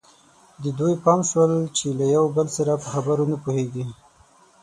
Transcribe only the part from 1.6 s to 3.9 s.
چې له یو بل سره په خبرو نه پوهېږي.